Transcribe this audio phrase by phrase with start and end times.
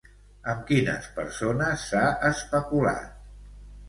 [0.51, 2.01] Amb quines persones s'ha
[2.31, 3.13] especulat?